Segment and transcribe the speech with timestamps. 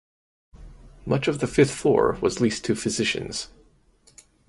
[1.05, 3.49] Much of the fifth floor was leased to physicians.